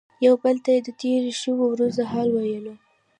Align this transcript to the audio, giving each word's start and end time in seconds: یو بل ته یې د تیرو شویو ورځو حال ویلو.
یو 0.25 0.35
بل 0.43 0.55
ته 0.63 0.69
یې 0.75 0.81
د 0.87 0.89
تیرو 0.99 1.31
شویو 1.41 1.65
ورځو 1.73 2.03
حال 2.11 2.29
ویلو. 2.31 2.73